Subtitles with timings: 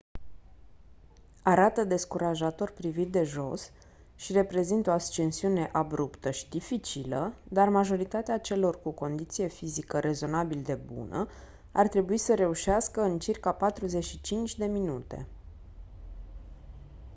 [1.43, 3.71] arată descurajator privit de jos
[4.15, 10.75] și reprezintă o ascensiune abruptă și dificilă dar majoritatea celor cu condiție fizică rezonabil de
[10.75, 11.27] bună
[11.71, 15.27] ar trebui să reușească în circa 45 de minute